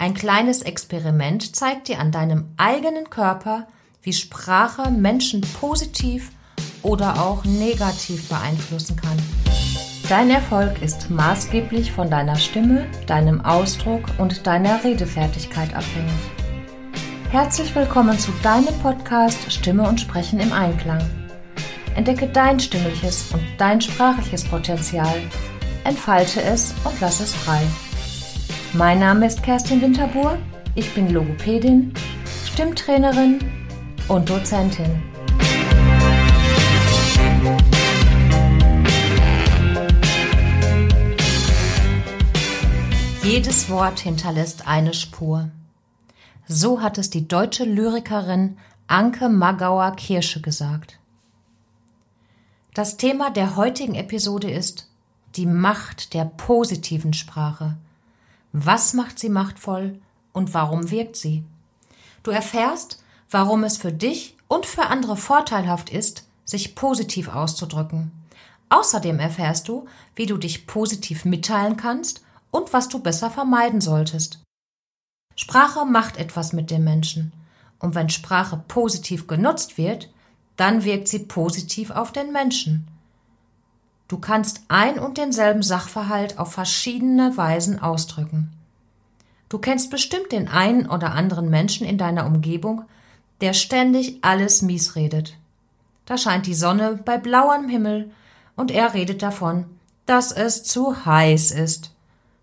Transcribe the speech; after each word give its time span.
Ein 0.00 0.14
kleines 0.14 0.62
Experiment 0.62 1.56
zeigt 1.56 1.88
dir 1.88 1.98
an 1.98 2.12
deinem 2.12 2.52
eigenen 2.56 3.10
Körper, 3.10 3.66
wie 4.00 4.12
Sprache 4.12 4.92
Menschen 4.92 5.40
positiv 5.40 6.30
oder 6.82 7.20
auch 7.20 7.44
negativ 7.44 8.28
beeinflussen 8.28 8.94
kann. 8.94 9.18
Dein 10.08 10.30
Erfolg 10.30 10.80
ist 10.82 11.10
maßgeblich 11.10 11.90
von 11.90 12.08
deiner 12.08 12.36
Stimme, 12.36 12.86
deinem 13.08 13.44
Ausdruck 13.44 14.04
und 14.18 14.46
deiner 14.46 14.84
Redefertigkeit 14.84 15.74
abhängig. 15.74 16.12
Herzlich 17.32 17.74
willkommen 17.74 18.16
zu 18.20 18.30
deinem 18.44 18.78
Podcast 18.78 19.50
Stimme 19.50 19.82
und 19.88 20.00
Sprechen 20.00 20.38
im 20.38 20.52
Einklang. 20.52 21.02
Entdecke 21.96 22.28
dein 22.28 22.60
stimmliches 22.60 23.32
und 23.32 23.42
dein 23.58 23.80
sprachliches 23.80 24.44
Potenzial, 24.44 25.20
entfalte 25.82 26.40
es 26.40 26.72
und 26.84 27.00
lass 27.00 27.18
es 27.18 27.34
frei. 27.34 27.62
Mein 28.74 28.98
Name 28.98 29.26
ist 29.26 29.42
Kerstin 29.42 29.80
Winterbuhr, 29.80 30.38
ich 30.74 30.94
bin 30.94 31.10
Logopädin, 31.10 31.94
Stimmtrainerin 32.44 33.40
und 34.08 34.28
Dozentin. 34.28 35.02
Jedes 43.22 43.70
Wort 43.70 44.00
hinterlässt 44.00 44.68
eine 44.68 44.92
Spur. 44.92 45.50
So 46.46 46.82
hat 46.82 46.98
es 46.98 47.08
die 47.08 47.26
deutsche 47.26 47.64
Lyrikerin 47.64 48.58
Anke 48.86 49.30
Magauer 49.30 49.92
Kirsche 49.92 50.42
gesagt. 50.42 50.98
Das 52.74 52.98
Thema 52.98 53.30
der 53.30 53.56
heutigen 53.56 53.94
Episode 53.94 54.50
ist 54.50 54.90
die 55.36 55.46
Macht 55.46 56.12
der 56.12 56.26
positiven 56.26 57.14
Sprache. 57.14 57.78
Was 58.60 58.92
macht 58.92 59.20
sie 59.20 59.28
machtvoll 59.28 60.00
und 60.32 60.52
warum 60.52 60.90
wirkt 60.90 61.14
sie? 61.14 61.44
Du 62.24 62.32
erfährst, 62.32 63.00
warum 63.30 63.62
es 63.62 63.76
für 63.76 63.92
dich 63.92 64.36
und 64.48 64.66
für 64.66 64.86
andere 64.86 65.16
vorteilhaft 65.16 65.90
ist, 65.90 66.26
sich 66.44 66.74
positiv 66.74 67.28
auszudrücken. 67.28 68.10
Außerdem 68.68 69.20
erfährst 69.20 69.68
du, 69.68 69.86
wie 70.16 70.26
du 70.26 70.36
dich 70.38 70.66
positiv 70.66 71.24
mitteilen 71.24 71.76
kannst 71.76 72.24
und 72.50 72.72
was 72.72 72.88
du 72.88 72.98
besser 72.98 73.30
vermeiden 73.30 73.80
solltest. 73.80 74.40
Sprache 75.36 75.84
macht 75.84 76.16
etwas 76.16 76.52
mit 76.52 76.72
dem 76.72 76.82
Menschen. 76.82 77.32
Und 77.78 77.94
wenn 77.94 78.10
Sprache 78.10 78.60
positiv 78.66 79.28
genutzt 79.28 79.78
wird, 79.78 80.10
dann 80.56 80.82
wirkt 80.82 81.06
sie 81.06 81.20
positiv 81.20 81.92
auf 81.92 82.10
den 82.10 82.32
Menschen. 82.32 82.88
Du 84.08 84.18
kannst 84.18 84.62
ein 84.68 84.98
und 84.98 85.18
denselben 85.18 85.62
Sachverhalt 85.62 86.38
auf 86.38 86.52
verschiedene 86.52 87.36
Weisen 87.36 87.78
ausdrücken. 87.80 88.50
Du 89.50 89.58
kennst 89.58 89.90
bestimmt 89.90 90.32
den 90.32 90.48
einen 90.48 90.88
oder 90.88 91.12
anderen 91.12 91.50
Menschen 91.50 91.86
in 91.86 91.98
deiner 91.98 92.26
Umgebung, 92.26 92.84
der 93.40 93.52
ständig 93.52 94.18
alles 94.22 94.62
mies 94.62 94.96
redet. 94.96 95.36
Da 96.06 96.16
scheint 96.16 96.46
die 96.46 96.54
Sonne 96.54 96.98
bei 97.04 97.18
blauem 97.18 97.68
Himmel 97.68 98.10
und 98.56 98.70
er 98.70 98.94
redet 98.94 99.22
davon, 99.22 99.66
dass 100.06 100.32
es 100.32 100.64
zu 100.64 101.04
heiß 101.04 101.50
ist. 101.50 101.94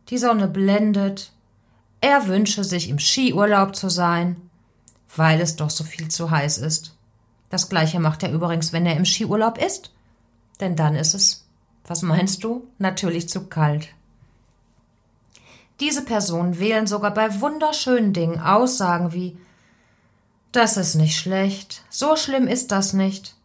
Die 0.10 0.20
Sonne 0.20 0.48
blendet, 0.48 1.32
er 2.00 2.28
wünsche 2.28 2.64
sich 2.64 2.90
im 2.90 3.00
Skiurlaub 3.00 3.76
zu 3.76 3.90
sein, 3.90 4.40
weil 5.16 5.42
es 5.42 5.56
doch 5.56 5.72
so 5.72 5.84
viel 5.84 6.10
zu 6.10 6.30
heiß 6.30 6.60
ist. 6.60 6.96
Das 7.50 7.70
gleiche 7.70 8.00
macht 8.00 8.22
er 8.22 8.32
übrigens, 8.32 8.72
wenn 8.72 8.86
er 8.86 8.96
im 8.96 9.06
Skiurlaub 9.06 9.58
ist. 9.58 9.92
Denn 10.60 10.76
dann 10.76 10.96
ist 10.96 11.14
es, 11.16 11.45
was 11.86 12.02
meinst 12.02 12.44
du, 12.44 12.68
natürlich 12.78 13.30
zu 13.30 13.48
kalt. 13.48 13.90
Diese 15.80 16.04
Personen 16.04 16.60
wählen 16.60 16.88
sogar 16.88 17.14
bei 17.14 17.42
wunderschönen 17.42 18.14
Dingen 18.14 18.40
Aussagen 18.40 19.14
wie 19.14 19.38
Das 20.52 20.78
ist 20.78 20.96
nicht 20.96 21.18
schlecht, 21.18 21.84
so 21.90 22.16
schlimm 22.16 22.48
ist 22.48 22.72
das 22.72 22.94
nicht. 22.94 23.36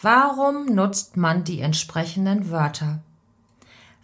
Warum 0.00 0.66
nutzt 0.66 1.16
man 1.16 1.44
die 1.44 1.60
entsprechenden 1.60 2.50
Wörter? 2.50 3.00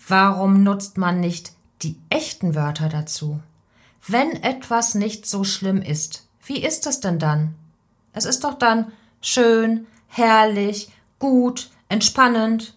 Warum 0.06 0.62
nutzt 0.62 0.98
man 0.98 1.20
nicht 1.20 1.52
die 1.84 1.96
echten 2.08 2.54
Wörter 2.54 2.88
dazu. 2.88 3.40
Wenn 4.06 4.42
etwas 4.42 4.94
nicht 4.94 5.26
so 5.26 5.44
schlimm 5.44 5.80
ist, 5.80 6.26
wie 6.44 6.62
ist 6.62 6.86
es 6.86 7.00
denn 7.00 7.18
dann? 7.18 7.54
Es 8.12 8.24
ist 8.24 8.44
doch 8.44 8.54
dann 8.54 8.92
schön, 9.20 9.86
herrlich, 10.08 10.90
gut, 11.18 11.70
entspannend 11.88 12.73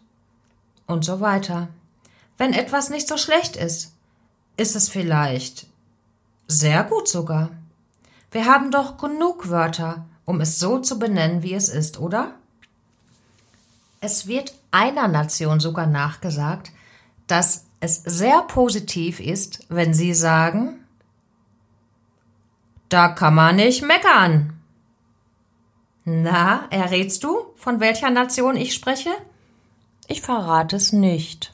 und 0.88 1.06
so 1.06 1.20
weiter. 1.22 1.68
Wenn 2.38 2.54
etwas 2.54 2.90
nicht 2.90 3.08
so 3.08 3.18
schlecht 3.18 3.56
ist, 3.56 3.94
ist 4.58 4.76
es 4.76 4.90
vielleicht 4.90 5.68
sehr 6.48 6.84
gut 6.84 7.08
sogar. 7.08 7.52
Wir 8.32 8.46
haben 8.46 8.72
doch 8.72 8.98
genug 8.98 9.50
Wörter, 9.50 10.06
um 10.26 10.42
es 10.42 10.60
so 10.60 10.80
zu 10.80 11.00
benennen, 11.00 11.44
wie 11.44 11.54
es 11.54 11.70
ist, 11.70 12.00
oder? 12.00 12.34
Es 14.00 14.28
wird 14.28 14.54
einer 14.72 15.08
Nation 15.08 15.60
sogar 15.60 15.88
nachgesagt, 15.88 16.72
dass 17.28 17.66
es 17.80 18.02
sehr 18.06 18.42
positiv 18.44 19.20
ist, 19.20 19.66
wenn 19.70 19.94
Sie 19.94 20.14
sagen, 20.14 20.84
da 22.90 23.10
kann 23.10 23.36
man 23.36 23.58
nicht 23.58 23.84
meckern. 23.84 24.54
Na, 26.06 26.68
errätst 26.70 27.24
du, 27.24 27.54
von 27.56 27.80
welcher 27.80 28.10
Nation 28.10 28.56
ich 28.56 28.74
spreche? 28.74 29.10
Ich 30.08 30.22
verrate 30.22 30.78
es 30.78 30.94
nicht. 30.94 31.54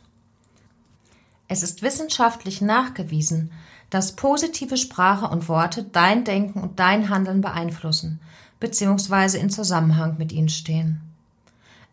Es 1.48 1.64
ist 1.64 1.82
wissenschaftlich 1.82 2.62
nachgewiesen, 2.62 3.52
dass 3.90 4.16
positive 4.16 4.78
Sprache 4.78 5.28
und 5.28 5.50
Worte 5.50 5.84
dein 5.84 6.24
Denken 6.24 6.62
und 6.62 6.80
dein 6.80 7.10
Handeln 7.10 7.42
beeinflussen, 7.42 8.20
beziehungsweise 8.60 9.40
in 9.40 9.50
Zusammenhang 9.50 10.18
mit 10.18 10.32
ihnen 10.32 10.50
stehen. 10.50 11.02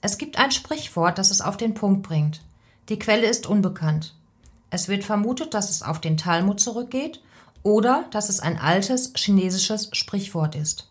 Es 0.03 0.19
gibt 0.19 0.39
ein 0.39 0.51
Sprichwort, 0.51 1.19
das 1.19 1.31
es 1.31 1.41
auf 1.41 1.57
den 1.57 1.75
Punkt 1.75 2.03
bringt. 2.03 2.43
Die 2.91 2.99
Quelle 2.99 3.27
ist 3.27 3.47
unbekannt. 3.47 4.15
Es 4.69 4.89
wird 4.89 5.05
vermutet, 5.05 5.55
dass 5.55 5.71
es 5.71 5.83
auf 5.83 6.01
den 6.01 6.17
Talmud 6.17 6.61
zurückgeht 6.61 7.23
oder 7.63 8.05
dass 8.11 8.29
es 8.29 8.41
ein 8.41 8.59
altes 8.59 9.13
chinesisches 9.17 9.91
Sprichwort 9.93 10.55
ist. 10.55 10.89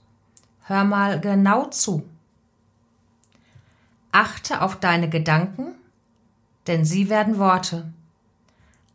Hör 0.64 0.84
mal 0.84 1.20
genau 1.20 1.66
zu. 1.66 2.04
Achte 4.12 4.62
auf 4.62 4.80
deine 4.80 5.10
Gedanken, 5.10 5.76
denn 6.68 6.86
sie 6.86 7.10
werden 7.10 7.38
Worte. 7.38 7.92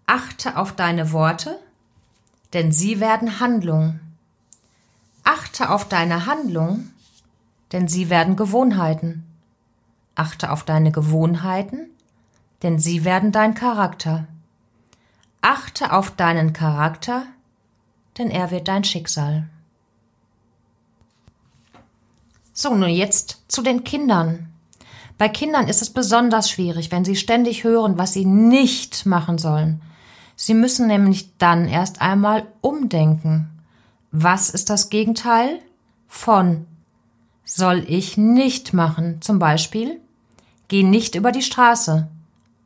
Achte 0.07 0.57
auf 0.57 0.75
deine 0.75 1.13
Worte, 1.13 1.59
denn 2.53 2.73
sie 2.73 3.01
werden 3.01 3.41
Handlungen. 3.41 4.01
Achte 5.23 5.71
auf 5.71 5.89
deine 5.89 6.27
Handlungen, 6.27 6.95
denn 7.73 7.89
sie 7.89 8.11
werden 8.11 8.37
Gewohnheiten. 8.37 9.25
Achte 10.15 10.51
auf 10.51 10.65
deine 10.65 10.93
Gewohnheiten, 10.93 11.91
denn 12.63 12.79
sie 12.79 13.05
werden 13.05 13.33
dein 13.33 13.55
Charakter. 13.55 14.27
Achte 15.41 15.93
auf 15.93 16.11
deinen 16.11 16.53
Charakter, 16.53 17.27
denn 18.19 18.31
er 18.31 18.51
wird 18.51 18.69
dein 18.69 18.85
Schicksal. 18.85 19.49
So, 22.53 22.75
nun 22.75 22.89
jetzt 22.89 23.43
zu 23.49 23.63
den 23.63 23.83
Kindern. 23.85 24.54
Bei 25.17 25.29
Kindern 25.29 25.69
ist 25.69 25.81
es 25.81 25.91
besonders 25.91 26.51
schwierig, 26.51 26.91
wenn 26.91 27.05
sie 27.05 27.17
ständig 27.17 27.65
hören, 27.65 27.99
was 27.99 28.13
sie 28.13 28.25
nicht 28.25 29.07
machen 29.07 29.39
sollen. 29.39 29.81
Sie 30.37 30.55
müssen 30.55 30.87
nämlich 30.87 31.37
dann 31.39 31.69
erst 31.69 32.01
einmal 32.01 32.47
umdenken. 32.61 33.51
Was 34.11 34.51
ist 34.51 34.71
das 34.71 34.91
Gegenteil 34.91 35.61
von 36.09 36.67
soll 37.45 37.85
ich 37.87 38.17
nicht 38.17 38.73
machen? 38.73 39.21
Zum 39.21 39.39
Beispiel, 39.39 40.01
geh 40.69 40.83
nicht 40.83 41.15
über 41.15 41.31
die 41.31 41.43
Straße. 41.43 42.09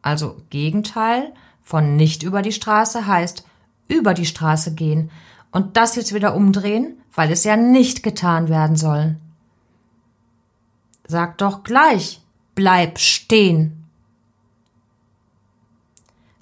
Also 0.01 0.37
Gegenteil 0.51 1.33
von 1.63 1.97
nicht 1.97 2.23
über 2.23 2.41
die 2.41 2.53
Straße 2.53 3.07
heißt 3.07 3.45
über 3.89 4.15
die 4.15 4.27
Straße 4.27 4.75
gehen 4.75 5.11
und 5.51 5.77
das 5.77 5.97
jetzt 5.97 6.15
wieder 6.15 6.35
umdrehen, 6.35 6.99
weil 7.15 7.33
es 7.33 7.45
ja 7.45 7.57
nicht 7.57 8.03
getan 8.03 8.49
werden 8.49 8.77
soll. 8.77 9.17
Sag 11.07 11.39
doch 11.39 11.65
gleich, 11.65 12.21
bleib 12.59 12.99
stehen. 12.99 13.85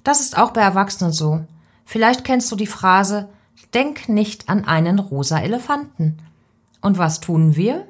Das 0.02 0.22
ist 0.22 0.38
auch 0.38 0.52
bei 0.52 0.62
Erwachsenen 0.62 1.12
so. 1.12 1.44
Vielleicht 1.84 2.24
kennst 2.24 2.50
du 2.50 2.56
die 2.56 2.66
Phrase, 2.66 3.28
denk 3.74 4.08
nicht 4.08 4.48
an 4.48 4.64
einen 4.64 4.98
rosa 4.98 5.38
Elefanten. 5.38 6.16
Und 6.80 6.96
was 6.96 7.20
tun 7.20 7.54
wir? 7.54 7.86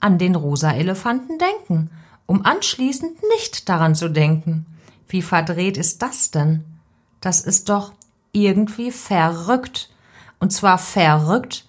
An 0.00 0.18
den 0.18 0.34
rosa 0.34 0.72
Elefanten 0.72 1.38
denken, 1.38 1.90
um 2.26 2.44
anschließend 2.44 3.18
nicht 3.36 3.68
daran 3.68 3.94
zu 3.94 4.08
denken. 4.08 4.66
Wie 5.06 5.22
verdreht 5.22 5.76
ist 5.76 6.02
das 6.02 6.32
denn? 6.32 6.64
Das 7.20 7.40
ist 7.40 7.68
doch 7.68 7.92
irgendwie 8.32 8.90
verrückt. 8.90 9.90
Und 10.40 10.52
zwar 10.52 10.78
verrückt 10.78 11.66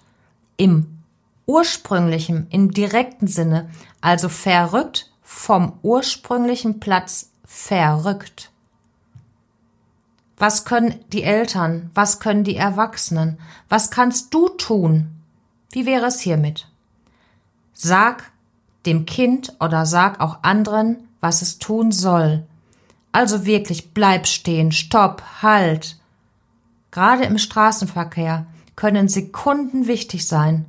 im 0.56 0.98
ursprünglichen, 1.46 2.48
im 2.50 2.72
direkten 2.72 3.28
Sinne, 3.28 3.70
also 4.00 4.28
verrückt 4.28 5.12
vom 5.28 5.72
ursprünglichen 5.82 6.78
Platz 6.78 7.30
verrückt. 7.44 8.52
Was 10.36 10.64
können 10.64 11.00
die 11.12 11.24
Eltern? 11.24 11.90
Was 11.94 12.20
können 12.20 12.44
die 12.44 12.54
Erwachsenen? 12.54 13.38
Was 13.68 13.90
kannst 13.90 14.32
du 14.32 14.48
tun? 14.50 15.08
Wie 15.72 15.84
wäre 15.84 16.06
es 16.06 16.20
hiermit? 16.20 16.68
Sag 17.72 18.30
dem 18.86 19.04
Kind 19.04 19.52
oder 19.58 19.84
sag 19.84 20.20
auch 20.20 20.44
anderen, 20.44 21.08
was 21.20 21.42
es 21.42 21.58
tun 21.58 21.90
soll. 21.90 22.46
Also 23.10 23.44
wirklich 23.44 23.92
bleib 23.92 24.28
stehen, 24.28 24.70
stopp, 24.70 25.24
halt. 25.42 25.98
Gerade 26.92 27.24
im 27.24 27.38
Straßenverkehr 27.38 28.46
können 28.76 29.08
Sekunden 29.08 29.88
wichtig 29.88 30.28
sein, 30.28 30.66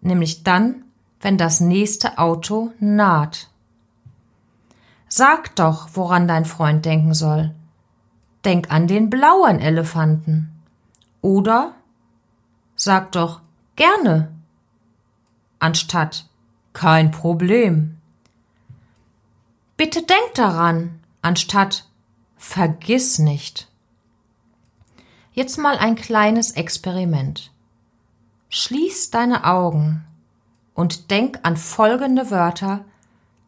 nämlich 0.00 0.44
dann, 0.44 0.84
wenn 1.20 1.36
das 1.36 1.60
nächste 1.60 2.16
Auto 2.16 2.72
naht. 2.80 3.50
Sag 5.18 5.56
doch, 5.56 5.88
woran 5.94 6.28
dein 6.28 6.44
Freund 6.44 6.84
denken 6.84 7.14
soll. 7.14 7.54
Denk 8.44 8.70
an 8.70 8.86
den 8.86 9.08
blauen 9.08 9.60
Elefanten. 9.60 10.52
Oder 11.22 11.74
sag 12.74 13.12
doch 13.12 13.40
gerne, 13.76 14.30
anstatt 15.58 16.26
kein 16.74 17.12
Problem. 17.12 17.96
Bitte 19.78 20.02
denk 20.02 20.34
daran, 20.34 21.00
anstatt 21.22 21.88
vergiss 22.36 23.18
nicht. 23.18 23.68
Jetzt 25.32 25.56
mal 25.56 25.78
ein 25.78 25.94
kleines 25.94 26.50
Experiment. 26.50 27.52
Schließ 28.50 29.12
deine 29.12 29.44
Augen 29.44 30.04
und 30.74 31.10
denk 31.10 31.38
an 31.42 31.56
folgende 31.56 32.30
Wörter, 32.30 32.84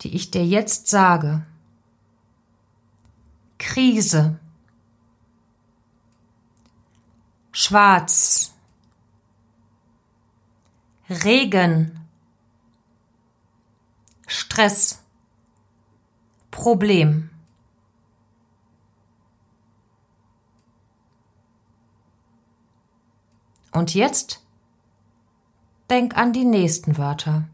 die 0.01 0.17
ich 0.17 0.31
dir 0.31 0.47
jetzt 0.47 0.89
sage. 0.89 1.45
Krise. 3.59 4.39
Schwarz. 7.53 8.55
Regen. 11.09 11.99
Stress. 14.27 15.03
Problem. 16.51 17.31
Und 23.73 23.95
jetzt? 23.95 24.45
Denk 25.91 26.17
an 26.17 26.33
die 26.33 26.45
nächsten 26.45 26.99
Wörter. 26.99 27.49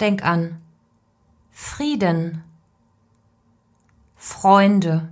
Denk 0.00 0.24
an 0.24 0.60
Frieden, 1.50 2.44
Freunde, 4.28 5.08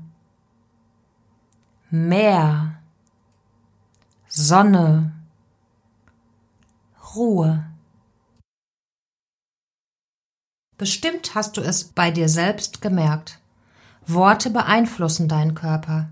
Meer, 1.88 2.80
Sonne, 4.26 5.12
Ruhe. 7.14 7.64
Bestimmt 10.76 11.36
hast 11.36 11.56
du 11.56 11.60
es 11.60 11.84
bei 11.84 12.10
dir 12.10 12.28
selbst 12.28 12.82
gemerkt. 12.82 13.38
Worte 14.04 14.50
beeinflussen 14.50 15.28
deinen 15.28 15.54
Körper. 15.54 16.08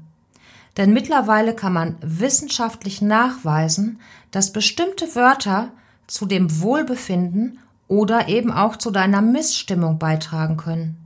Denn 0.76 0.93
mittlerweile 0.93 1.56
kann 1.56 1.72
man 1.72 1.96
wissenschaftlich 2.02 3.02
nachweisen, 3.02 4.00
dass 4.31 4.52
bestimmte 4.52 5.16
Wörter 5.16 5.72
zu 6.06 6.25
dem 6.25 6.60
Wohlbefinden 6.60 7.58
oder 7.88 8.28
eben 8.28 8.52
auch 8.52 8.76
zu 8.76 8.93
deiner 8.93 9.22
Missstimmung 9.22 9.99
beitragen 9.99 10.56
können. 10.56 11.01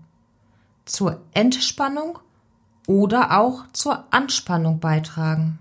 Zur 0.86 1.20
Entspannung 1.34 2.20
oder 2.86 3.40
auch 3.40 3.64
zur 3.72 4.04
Anspannung 4.12 4.78
beitragen. 4.78 5.58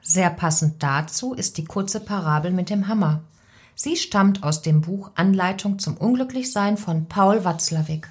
Sehr 0.00 0.30
passend 0.30 0.82
dazu 0.82 1.34
ist 1.34 1.58
die 1.58 1.66
kurze 1.66 2.00
Parabel 2.00 2.52
mit 2.52 2.70
dem 2.70 2.88
Hammer. 2.88 3.20
Sie 3.74 3.96
stammt 3.96 4.44
aus 4.44 4.62
dem 4.62 4.80
Buch 4.80 5.10
Anleitung 5.14 5.78
zum 5.78 5.98
Unglücklichsein 5.98 6.78
von 6.78 7.04
Paul 7.04 7.44
Watzlawick. 7.44 8.08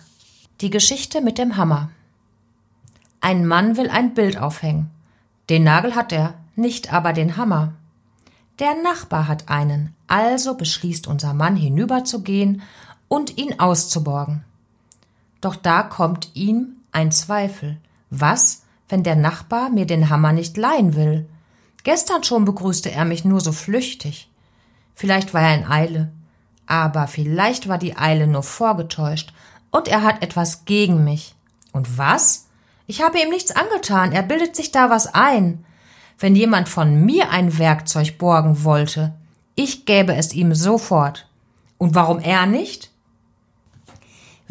Die 0.62 0.70
Geschichte 0.70 1.20
mit 1.20 1.40
dem 1.40 1.58
Hammer. 1.58 1.90
Ein 3.20 3.48
Mann 3.48 3.76
will 3.76 3.90
ein 3.90 4.14
Bild 4.14 4.38
aufhängen. 4.38 4.92
Den 5.50 5.64
Nagel 5.64 5.96
hat 5.96 6.12
er, 6.12 6.36
nicht 6.56 6.94
aber 6.94 7.12
den 7.12 7.38
Hammer. 7.38 7.74
Der 8.60 8.76
Nachbar 8.84 9.28
hat 9.28 9.50
einen, 9.50 9.96
also 10.06 10.54
beschließt 10.54 11.08
unser 11.08 11.34
Mann 11.34 11.56
hinüberzugehen 11.56 12.62
und 13.08 13.40
ihn 13.40 13.60
auszuborgen. 13.60 14.46
Doch 15.42 15.56
da 15.56 15.84
kommt 15.84 16.32
ihm 16.34 16.78
ein 16.92 17.12
Zweifel. 17.12 17.78
Was, 18.10 18.64
wenn 18.88 19.04
der 19.04 19.16
Nachbar 19.16 19.70
mir 19.70 19.86
den 19.86 20.10
Hammer 20.10 20.34
nicht 20.34 20.58
leihen 20.58 20.96
will? 20.96 21.28
Gestern 21.84 22.24
schon 22.24 22.46
begrüßte 22.46 22.92
er 22.92 23.06
mich 23.06 23.24
nur 23.24 23.40
so 23.40 23.52
flüchtig. 23.52 24.30
Vielleicht 24.96 25.34
war 25.34 25.42
er 25.42 25.56
in 25.56 25.66
Eile, 25.66 26.12
aber 26.66 27.08
vielleicht 27.08 27.68
war 27.70 27.78
die 27.78 27.98
Eile 27.98 28.28
nur 28.28 28.44
vorgetäuscht 28.44 29.34
und 29.72 29.88
er 29.88 30.04
hat 30.04 30.22
etwas 30.22 30.66
gegen 30.66 31.04
mich. 31.04 31.36
Und 31.72 31.98
was? 31.98 32.48
Ich 32.86 33.02
habe 33.02 33.20
ihm 33.22 33.30
nichts 33.30 33.52
angetan, 33.52 34.12
er 34.12 34.24
bildet 34.24 34.56
sich 34.56 34.72
da 34.72 34.90
was 34.90 35.14
ein. 35.14 35.64
Wenn 36.18 36.36
jemand 36.36 36.68
von 36.68 37.06
mir 37.06 37.30
ein 37.30 37.58
Werkzeug 37.58 38.18
borgen 38.18 38.64
wollte, 38.64 39.14
ich 39.56 39.86
gäbe 39.86 40.16
es 40.16 40.34
ihm 40.34 40.54
sofort. 40.54 41.28
Und 41.78 41.96
warum 41.96 42.20
er 42.20 42.46
nicht? 42.46 42.92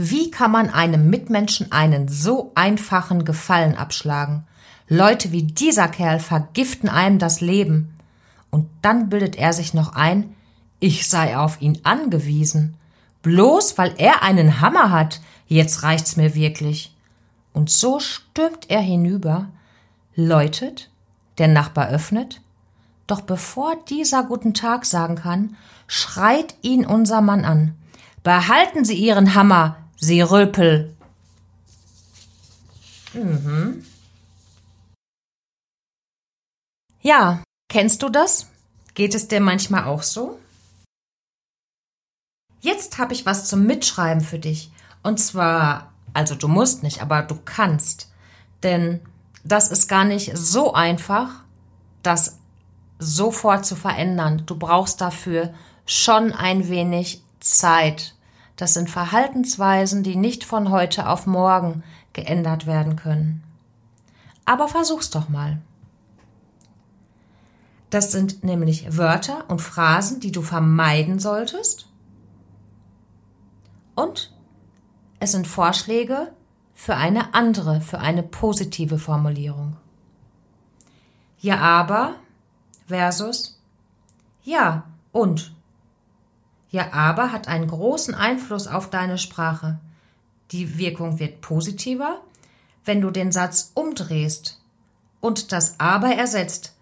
Wie 0.01 0.31
kann 0.31 0.53
man 0.53 0.71
einem 0.71 1.11
Mitmenschen 1.11 1.73
einen 1.73 2.07
so 2.07 2.53
einfachen 2.55 3.25
Gefallen 3.25 3.75
abschlagen? 3.75 4.45
Leute 4.89 5.33
wie 5.33 5.43
dieser 5.43 5.89
Kerl 5.89 6.21
vergiften 6.21 6.89
einem 6.89 7.19
das 7.19 7.41
Leben. 7.41 7.97
Und 8.49 8.69
dann 8.81 9.09
bildet 9.09 9.35
er 9.35 9.53
sich 9.53 9.75
noch 9.75 9.97
ein, 9.97 10.37
ich 10.79 11.09
sei 11.09 11.37
auf 11.37 11.61
ihn 11.61 11.81
angewiesen. 11.83 12.77
Bloß 13.23 13.77
weil 13.77 13.93
er 13.99 14.23
einen 14.23 14.61
Hammer 14.61 14.93
hat, 14.93 15.21
jetzt 15.49 15.83
reicht's 15.83 16.17
mir 16.17 16.37
wirklich. 16.37 16.95
Und 17.53 17.69
so 17.69 17.99
stürmt 17.99 18.71
er 18.71 18.81
hinüber, 18.81 19.49
läutet, 20.15 20.91
der 21.39 21.49
Nachbar 21.49 21.89
öffnet, 21.89 22.41
doch 23.09 23.23
bevor 23.23 23.75
dieser 23.89 24.23
guten 24.23 24.55
Tag 24.55 24.87
sagen 24.87 25.17
kann, 25.17 25.57
schreit 25.89 26.55
ihn 26.63 26.87
unser 26.87 27.21
Mann 27.21 27.45
an. 27.45 27.75
Behalten 28.23 28.85
Sie 28.85 28.95
Ihren 28.95 29.35
Hammer, 29.35 29.77
Sie 29.99 30.21
Röpel. 30.21 30.97
Mhm. 33.13 33.85
Ja, 37.03 37.43
kennst 37.69 38.03
du 38.03 38.09
das? 38.09 38.47
Geht 38.95 39.15
es 39.15 39.29
dir 39.29 39.41
manchmal 39.41 39.85
auch 39.85 40.03
so? 40.03 40.39
Jetzt 42.61 42.99
habe 42.99 43.13
ich 43.13 43.27
was 43.27 43.49
zum 43.49 43.67
Mitschreiben 43.67 44.23
für 44.23 44.39
dich. 44.39 44.71
Und 45.03 45.19
zwar 45.19 45.93
also 46.15 46.35
du 46.35 46.49
musst 46.49 46.83
nicht, 46.83 47.01
aber 47.01 47.23
du 47.23 47.39
kannst. 47.45 48.11
Denn 48.63 49.01
das 49.45 49.69
ist 49.71 49.89
gar 49.89 50.05
nicht 50.05 50.37
so 50.37 50.75
einfach, 50.75 51.45
das 52.03 52.39
sofort 52.99 53.65
zu 53.65 53.77
verändern. 53.77 54.43
Du 54.47 54.57
brauchst 54.57 55.01
dafür 55.01 55.55
schon 55.87 56.33
ein 56.33 56.69
wenig 56.69 57.23
Zeit. 57.41 58.15
Das 58.59 58.75
sind 58.75 58.91
Verhaltensweisen, 58.91 60.03
die 60.03 60.17
nicht 60.17 60.43
von 60.43 60.71
heute 60.71 61.09
auf 61.09 61.29
morgen 61.29 61.85
geändert 62.13 62.67
werden 62.67 62.97
können. 62.97 63.45
Aber 64.45 64.67
versuch's 64.67 65.11
doch 65.11 65.29
mal. 65.29 65.59
Das 67.89 68.11
sind 68.11 68.43
nämlich 68.43 68.97
Wörter 68.97 69.45
und 69.49 69.61
Phrasen, 69.61 70.19
die 70.19 70.33
du 70.33 70.43
vermeiden 70.43 71.21
solltest. 71.21 71.87
Und 73.95 74.35
es 75.21 75.31
sind 75.31 75.47
Vorschläge 75.47 76.33
für 76.75 76.97
eine 76.97 77.35
andere, 77.35 77.81
für 77.81 78.01
eine 78.01 78.25
positive 78.25 78.99
Formulierung. 78.99 79.77
Ja, 81.39 81.59
aber 81.59 82.17
versus 82.89 83.61
ja 84.43 84.83
und. 85.13 85.55
Ja, 86.71 86.93
aber 86.93 87.33
hat 87.33 87.49
einen 87.49 87.69
großen 87.69 88.15
Einfluss 88.15 88.67
auf 88.67 88.91
deine 88.91 89.19
Sprache. 89.19 89.79
Die 90.51 90.79
Wirkung 90.79 91.19
wird 91.19 91.41
positiver, 91.41 92.21
wenn 92.85 93.01
du 93.01 93.11
den 93.11 93.33
Satz 93.33 93.73
umdrehst 93.75 94.61
und 95.21 95.53
das 95.53 95.79
aber 95.81 96.15
ersetzt. 96.15 96.75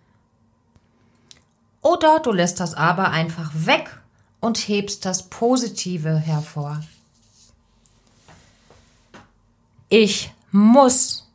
Oder 1.83 2.21
du 2.21 2.33
lässt 2.33 2.59
das 2.59 2.75
aber 2.75 3.11
einfach 3.11 3.50
weg 3.55 4.00
und 4.40 4.59
hebst 4.59 5.05
das 5.05 5.28
Positive 5.28 6.16
hervor. 6.16 6.81
Ich 9.88 10.33
muss 10.50 11.28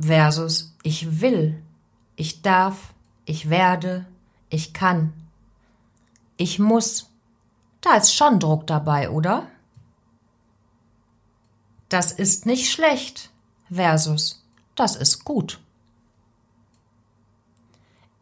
versus 0.00 0.74
ich 0.82 1.20
will, 1.20 1.60
ich 2.16 2.42
darf, 2.42 2.94
ich 3.24 3.50
werde, 3.50 4.06
ich 4.50 4.72
kann. 4.72 5.12
Ich 6.36 6.58
muss. 6.58 7.10
Da 7.84 7.96
ist 7.96 8.14
schon 8.14 8.40
Druck 8.40 8.66
dabei, 8.66 9.10
oder? 9.10 9.46
Das 11.90 12.12
ist 12.12 12.46
nicht 12.46 12.72
schlecht 12.72 13.30
versus 13.70 14.42
das 14.74 14.96
ist 14.96 15.24
gut. 15.24 15.60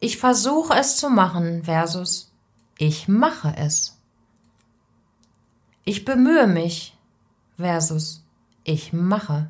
Ich 0.00 0.18
versuche 0.18 0.74
es 0.74 0.96
zu 0.96 1.08
machen 1.08 1.62
versus 1.62 2.32
ich 2.76 3.06
mache 3.06 3.54
es. 3.56 3.96
Ich 5.84 6.04
bemühe 6.04 6.48
mich 6.48 6.98
versus 7.56 8.24
ich 8.64 8.92
mache. 8.92 9.48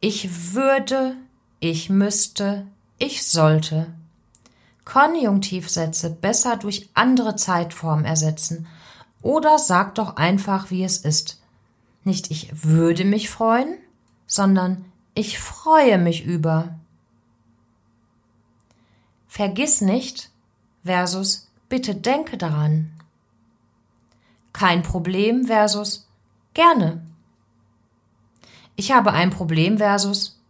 Ich 0.00 0.52
würde, 0.52 1.16
ich 1.60 1.88
müsste, 1.88 2.66
ich 2.98 3.26
sollte. 3.26 3.94
Konjunktivsätze 4.86 6.08
besser 6.08 6.56
durch 6.56 6.88
andere 6.94 7.36
Zeitformen 7.36 8.06
ersetzen 8.06 8.66
oder 9.20 9.58
sag 9.58 9.96
doch 9.96 10.16
einfach, 10.16 10.70
wie 10.70 10.84
es 10.84 10.98
ist. 10.98 11.42
Nicht 12.04 12.30
ich 12.30 12.64
würde 12.64 13.04
mich 13.04 13.28
freuen, 13.28 13.76
sondern 14.26 14.84
ich 15.14 15.38
freue 15.38 15.98
mich 15.98 16.24
über. 16.24 16.78
Vergiss 19.26 19.80
nicht 19.80 20.30
versus 20.84 21.50
bitte 21.68 21.96
denke 21.96 22.38
daran. 22.38 22.92
Kein 24.52 24.82
Problem 24.84 25.46
versus 25.46 26.06
gerne. 26.54 27.04
Ich 28.76 28.92
habe 28.92 29.12
ein 29.12 29.30
Problem 29.30 29.78
versus 29.78 30.40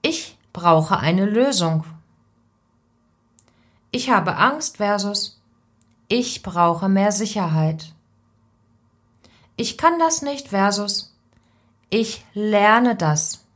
ich 0.00 0.38
brauche 0.54 0.98
eine 0.98 1.26
Lösung. 1.26 1.84
Ich 3.96 4.10
habe 4.10 4.36
Angst 4.36 4.76
versus 4.76 5.40
ich 6.06 6.42
brauche 6.42 6.86
mehr 6.86 7.12
Sicherheit. 7.12 7.94
Ich 9.56 9.78
kann 9.78 9.98
das 9.98 10.20
nicht 10.20 10.48
versus 10.48 11.16
ich 11.88 12.22
lerne 12.34 12.94
das. 12.94 13.46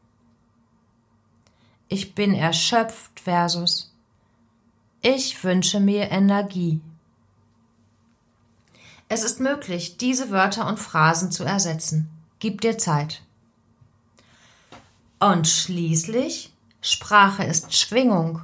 Ich 1.89 2.15
bin 2.15 2.33
erschöpft 2.33 3.21
versus 3.21 3.95
ich 5.03 5.45
wünsche 5.45 5.79
mir 5.79 6.11
Energie. 6.11 6.81
Es 9.11 9.25
ist 9.25 9.41
möglich, 9.41 9.99
diese 9.99 10.31
Wörter 10.31 10.67
und 10.69 10.79
Phrasen 10.79 11.31
zu 11.33 11.45
ersetzen. 11.45 12.09
Gib 12.39 12.63
dir 12.63 12.79
Zeit. 12.79 13.21
Und 15.19 15.47
schließlich, 15.47 16.51
Sprache 16.81 17.45
ist 17.45 17.77
Schwingung. 17.77 18.41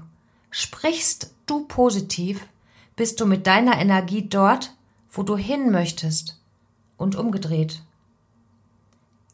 Sprichst 0.59 1.35
du 1.45 1.67
positiv, 1.67 2.49
bist 2.97 3.21
du 3.21 3.27
mit 3.27 3.47
deiner 3.47 3.79
Energie 3.79 4.27
dort, 4.27 4.75
wo 5.11 5.23
du 5.23 5.37
hin 5.37 5.71
möchtest 5.71 6.41
und 6.97 7.15
umgedreht. 7.15 7.83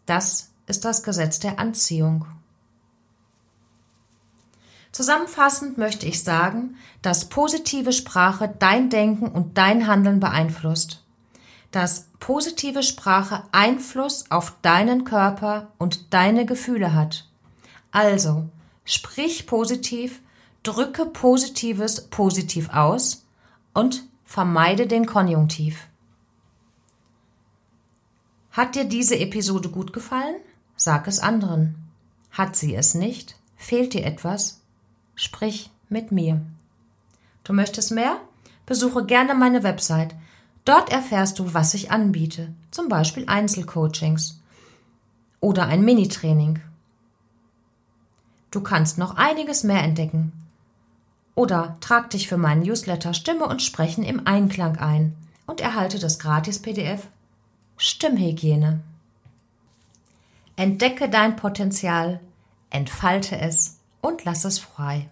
Das 0.05 0.51
ist 0.67 0.85
das 0.85 1.05
Gesetz 1.05 1.39
der 1.39 1.61
Anziehung. 1.61 2.27
Zusammenfassend 4.91 5.79
möchte 5.79 6.07
ich 6.07 6.25
sagen, 6.25 6.77
dass 7.03 7.29
positive 7.29 7.93
Sprache 7.93 8.53
dein 8.59 8.91
Denken 8.91 9.29
und 9.29 9.57
dein 9.57 9.87
Handeln 9.87 10.19
beeinflusst. 10.19 11.05
Dass 11.71 12.09
positive 12.19 12.83
Sprache 12.83 13.45
Einfluss 13.53 14.29
auf 14.29 14.55
deinen 14.63 15.05
Körper 15.05 15.69
und 15.79 16.13
deine 16.13 16.47
Gefühle 16.47 16.95
hat. 16.95 17.29
Also, 17.93 18.49
sprich 18.85 19.47
positiv, 19.47 20.21
drücke 20.63 21.07
Positives 21.07 22.09
positiv 22.09 22.71
aus 22.71 23.27
und 23.75 24.05
vermeide 24.25 24.87
den 24.87 25.07
Konjunktiv. 25.07 25.89
Hat 28.51 28.75
dir 28.75 28.85
diese 28.85 29.19
Episode 29.19 29.71
gut 29.71 29.93
gefallen? 29.93 30.37
Sag 30.77 31.09
es 31.09 31.19
anderen. 31.19 31.77
Hat 32.31 32.55
sie 32.55 32.75
es 32.75 32.95
nicht? 32.95 33.37
Fehlt 33.57 33.95
dir 33.95 34.05
etwas? 34.05 34.61
Sprich 35.15 35.71
mit 35.89 36.13
mir. 36.13 36.41
Du 37.45 37.53
möchtest 37.53 37.93
mehr? 37.93 38.21
Besuche 38.67 39.05
gerne 39.05 39.35
meine 39.35 39.63
Website. 39.63 40.15
Dort 40.65 40.93
erfährst 40.93 41.39
du, 41.39 41.55
was 41.55 41.75
ich 41.75 41.91
anbiete, 41.91 42.53
zum 42.71 42.89
Beispiel 42.89 43.25
Einzelcoachings 43.27 44.41
oder 45.41 45.67
ein 45.67 45.85
Minitraining. 45.85 46.61
Du 48.51 48.61
kannst 48.61 48.99
noch 48.99 49.17
einiges 49.17 49.65
mehr 49.65 49.83
entdecken. 49.83 50.42
Oder 51.35 51.77
trag 51.81 52.11
dich 52.11 52.29
für 52.29 52.37
meinen 52.37 52.63
Newsletter 52.63 53.15
Stimme 53.15 53.47
und 53.47 53.63
Sprechen 53.63 54.05
im 54.05 54.27
Einklang 54.27 54.79
ein 54.79 55.17
und 55.47 55.61
erhalte 55.61 55.99
das 55.99 56.19
Gratis-PDF 56.19 57.07
Stimmhygiene. 57.77 58.81
Entdecke 60.57 61.09
dein 61.09 61.37
Potenzial, 61.37 62.21
entfalte 62.71 63.39
es 63.39 63.79
und 64.03 64.25
lass 64.25 64.45
es 64.45 64.59
frei. 64.59 65.09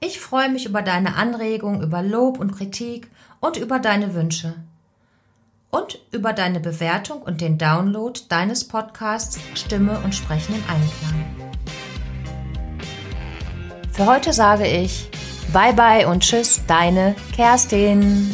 Ich 0.00 0.20
freue 0.20 0.48
mich 0.48 0.64
über 0.64 0.80
deine 0.80 1.16
Anregungen, 1.16 1.82
über 1.82 2.02
Lob 2.02 2.38
und 2.38 2.52
Kritik 2.52 3.10
und 3.40 3.56
über 3.56 3.78
deine 3.78 4.14
Wünsche. 4.14 4.54
Und 5.70 5.98
über 6.12 6.32
deine 6.32 6.60
Bewertung 6.60 7.20
und 7.20 7.42
den 7.42 7.58
Download 7.58 8.18
deines 8.28 8.66
Podcasts 8.66 9.38
Stimme 9.54 10.00
und 10.00 10.14
Sprechen 10.14 10.54
im 10.54 10.62
Einklang. 10.62 11.58
Für 13.92 14.06
heute 14.06 14.32
sage 14.32 14.66
ich 14.66 15.10
Bye 15.52 15.72
bye 15.72 16.06
und 16.06 16.22
tschüss, 16.22 16.60
deine 16.66 17.14
Kerstin. 17.34 18.30